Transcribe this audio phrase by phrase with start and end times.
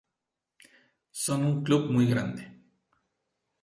[1.11, 2.43] Son un club muy grande.